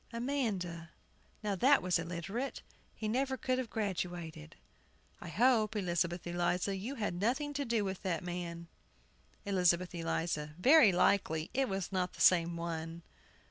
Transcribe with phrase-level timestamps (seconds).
[0.11, 0.89] AMANDA.
[1.43, 2.63] Now, that was illiterate;
[2.95, 4.55] he never could have graduated.
[5.19, 8.67] I hope, Elizabeth Eliza, you had nothing to do with that man.
[9.45, 10.55] ELIZABETH ELIZA.
[10.57, 13.03] Very likely it was not the same one.